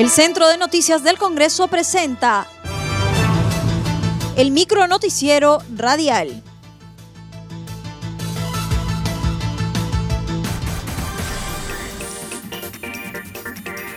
[0.00, 2.46] El Centro de Noticias del Congreso presenta
[4.34, 6.42] el micro noticiero radial.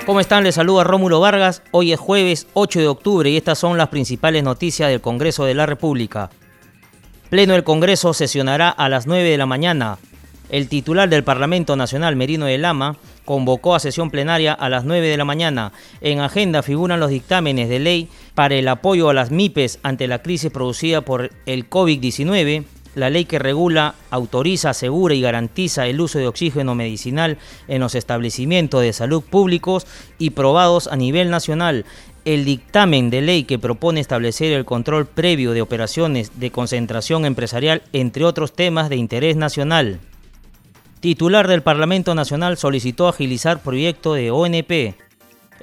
[0.06, 0.44] ¿Cómo están?
[0.44, 1.64] Les saluda Rómulo Vargas.
[1.72, 5.54] Hoy es jueves 8 de octubre y estas son las principales noticias del Congreso de
[5.54, 6.30] la República.
[7.30, 9.98] Pleno del Congreso sesionará a las 9 de la mañana.
[10.50, 15.08] El titular del Parlamento Nacional, Merino de Lama, convocó a sesión plenaria a las 9
[15.08, 15.72] de la mañana.
[16.02, 20.22] En agenda figuran los dictámenes de ley para el apoyo a las MIPES ante la
[20.22, 26.20] crisis producida por el COVID-19, la ley que regula, autoriza, asegura y garantiza el uso
[26.20, 29.88] de oxígeno medicinal en los establecimientos de salud públicos
[30.20, 31.86] y probados a nivel nacional,
[32.26, 37.82] el dictamen de ley que propone establecer el control previo de operaciones de concentración empresarial,
[37.92, 40.00] entre otros temas de interés nacional
[41.04, 44.96] titular del Parlamento Nacional solicitó agilizar proyecto de ONP.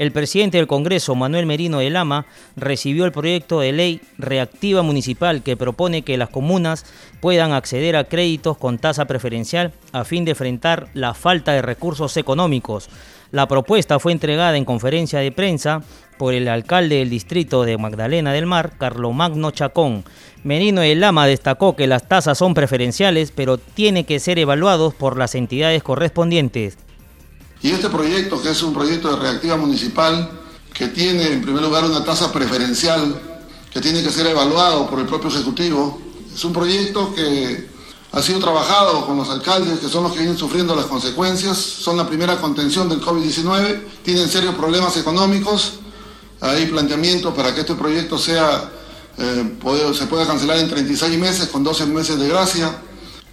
[0.01, 2.25] El presidente del Congreso, Manuel Merino de Lama,
[2.57, 6.87] recibió el proyecto de ley reactiva municipal que propone que las comunas
[7.21, 12.17] puedan acceder a créditos con tasa preferencial a fin de enfrentar la falta de recursos
[12.17, 12.89] económicos.
[13.31, 15.83] La propuesta fue entregada en conferencia de prensa
[16.17, 18.73] por el alcalde del distrito de Magdalena del Mar,
[19.13, 20.05] Magno Chacón.
[20.45, 25.19] Menino de Lama destacó que las tasas son preferenciales, pero tiene que ser evaluados por
[25.19, 26.79] las entidades correspondientes.
[27.63, 30.31] Y este proyecto, que es un proyecto de reactiva municipal,
[30.73, 33.21] que tiene en primer lugar una tasa preferencial,
[33.73, 36.01] que tiene que ser evaluado por el propio Ejecutivo,
[36.35, 37.69] es un proyecto que
[38.13, 41.97] ha sido trabajado con los alcaldes, que son los que vienen sufriendo las consecuencias, son
[41.97, 45.75] la primera contención del COVID-19, tienen serios problemas económicos,
[46.41, 48.71] hay planteamiento para que este proyecto sea,
[49.19, 49.59] eh,
[49.95, 52.83] se pueda cancelar en 36 meses con 12 meses de gracia.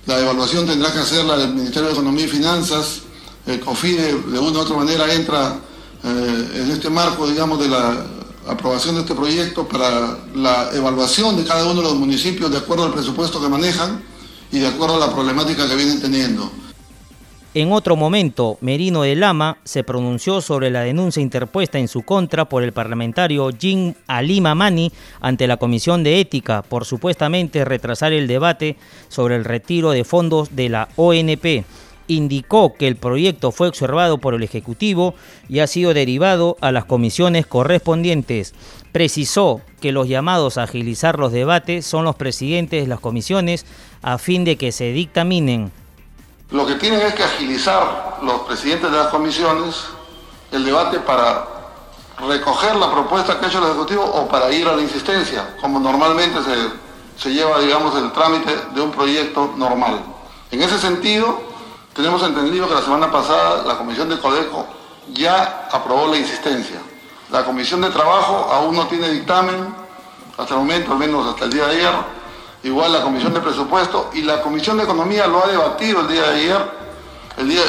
[0.05, 3.01] La evaluación tendrá que hacerla el Ministerio de Economía y Finanzas.
[3.47, 5.55] El COFIDE de una u otra manera entra
[6.03, 8.05] eh, en este marco, digamos, de la
[8.47, 12.85] aprobación de este proyecto para la evaluación de cada uno de los municipios de acuerdo
[12.85, 14.03] al presupuesto que manejan
[14.51, 16.51] y de acuerdo a la problemática que vienen teniendo.
[17.53, 22.45] En otro momento, Merino de Lama se pronunció sobre la denuncia interpuesta en su contra
[22.45, 24.91] por el parlamentario Jim Alima Mani
[25.21, 28.75] ante la Comisión de Ética por supuestamente retrasar el debate
[29.07, 31.65] sobre el retiro de fondos de la ONP.
[32.07, 35.13] Indicó que el proyecto fue observado por el Ejecutivo
[35.49, 38.53] y ha sido derivado a las comisiones correspondientes.
[38.91, 43.65] Precisó que los llamados a agilizar los debates son los presidentes de las comisiones
[44.01, 45.71] a fin de que se dictaminen
[46.51, 49.83] lo que tienen es que agilizar los presidentes de las comisiones
[50.51, 51.45] el debate para
[52.25, 55.77] recoger la propuesta que ha hecho el Ejecutivo o para ir a la insistencia, como
[55.79, 56.39] normalmente
[57.17, 60.01] se, lleva, digamos, el trámite de un proyecto normal.
[60.49, 61.37] En ese sentido,
[61.97, 64.67] tenemos entendido que la semana pasada la Comisión de Codeco
[65.13, 66.79] ya aprobó la insistencia.
[67.31, 69.73] La Comisión de Trabajo aún no tiene dictamen,
[70.37, 71.93] hasta el momento, al menos hasta el día de ayer,
[72.63, 76.21] igual la Comisión de Presupuesto y la Comisión de Economía lo ha debatido el día
[76.21, 76.71] de ayer,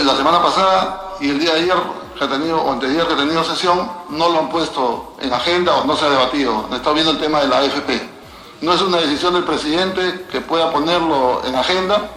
[0.05, 1.77] la semana pasada y el día de ayer
[2.19, 5.75] que ha tenido, o anteayer que ha tenido sesión, no lo han puesto en agenda
[5.77, 6.69] o no se ha debatido.
[6.71, 8.11] Estado viendo el tema de la AFP.
[8.61, 12.11] No es una decisión del presidente que pueda ponerlo en agenda.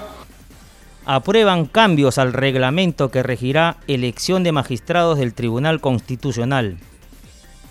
[1.05, 6.77] Aprueban cambios al reglamento que regirá elección de magistrados del Tribunal Constitucional.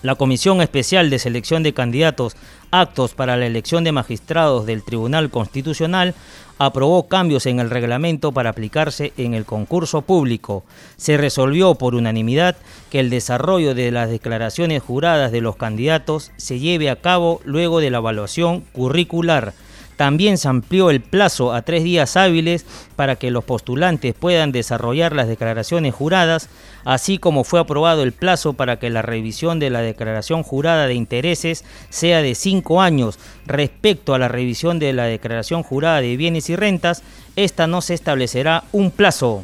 [0.01, 2.35] La Comisión Especial de Selección de Candidatos
[2.71, 6.13] Actos para la elección de magistrados del Tribunal Constitucional
[6.57, 10.63] aprobó cambios en el reglamento para aplicarse en el concurso público.
[10.97, 12.55] Se resolvió por unanimidad
[12.89, 17.79] que el desarrollo de las declaraciones juradas de los candidatos se lleve a cabo luego
[17.79, 19.53] de la evaluación curricular.
[20.01, 25.13] También se amplió el plazo a tres días hábiles para que los postulantes puedan desarrollar
[25.13, 26.49] las declaraciones juradas,
[26.85, 30.95] así como fue aprobado el plazo para que la revisión de la declaración jurada de
[30.95, 33.19] intereses sea de cinco años.
[33.45, 37.03] Respecto a la revisión de la declaración jurada de bienes y rentas,
[37.35, 39.43] esta no se establecerá un plazo.